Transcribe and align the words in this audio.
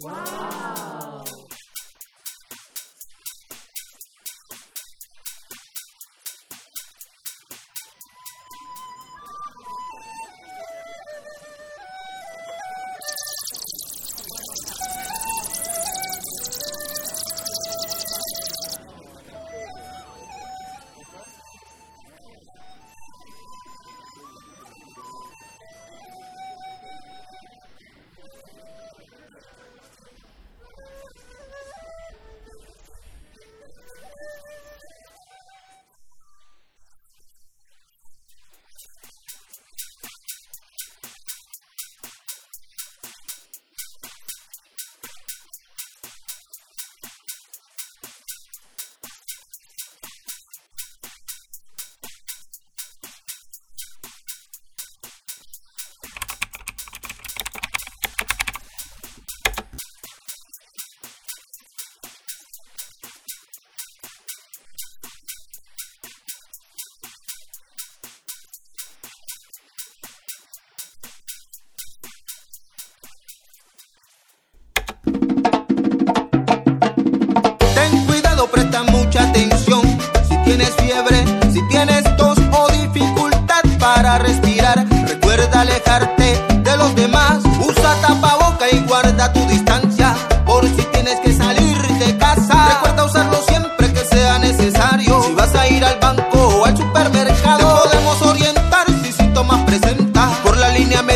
wow. 0.00 0.93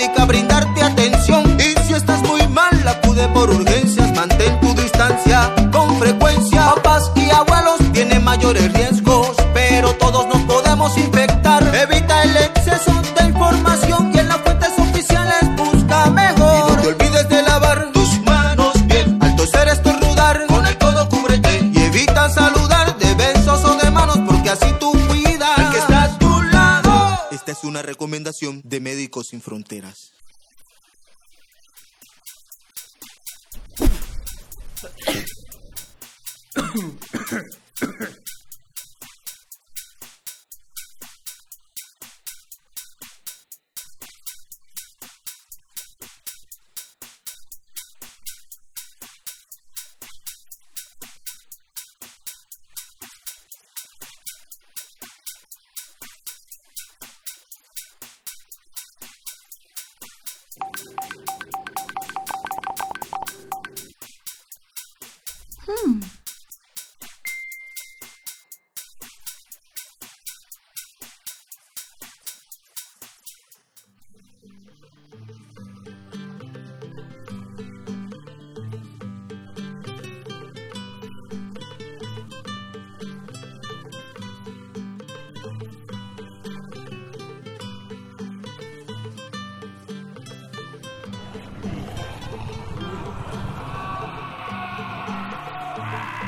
médica 0.00 0.24
brindó 0.24 0.49
de 28.64 28.80
Médicos 28.80 29.28
Sin 29.28 29.40
Fronteras. 29.40 30.12
Hmm. 65.70 66.19